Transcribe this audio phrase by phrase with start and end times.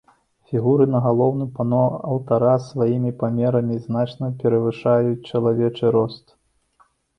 [0.51, 1.81] Фігуры на галоўным пано
[2.13, 6.25] алтара сваімі памерамі значна перавышаюць чалавечы рост.